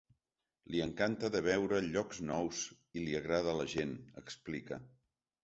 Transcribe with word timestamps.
Li 0.75 0.79
encanta 0.85 1.29
de 1.35 1.41
veure 1.47 1.81
llocs 1.89 2.23
nous 2.31 2.63
i 2.71 2.99
i 3.03 3.05
li 3.05 3.15
agrada 3.21 3.55
la 3.61 3.69
gent, 3.77 3.95
explica. 4.25 4.83